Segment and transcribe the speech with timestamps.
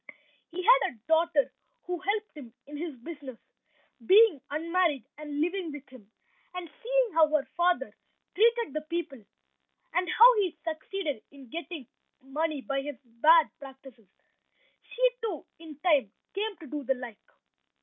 [0.49, 1.51] He had a daughter
[1.83, 3.37] who helped him in his business,
[4.03, 6.09] being unmarried and living with him,
[6.55, 7.93] and seeing how her father
[8.33, 9.23] treated the people,
[9.93, 11.85] and how he succeeded in getting
[12.19, 14.07] money by his bad practices,
[14.89, 17.19] she, too, in time came to do the like.